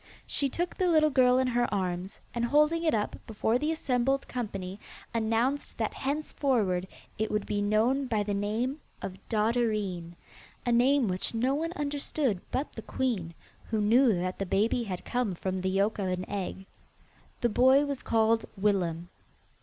[0.25, 4.27] She took the little girl in her arms, and holding it up before the assembled
[4.27, 4.79] company
[5.13, 6.87] announced that henceforward
[7.19, 10.15] it would be known by the name of Dotterine
[10.65, 13.35] a name which no one understood but the queen,
[13.69, 16.65] who knew that the baby had come from the yolk of an egg.
[17.41, 19.09] The boy was called Willem.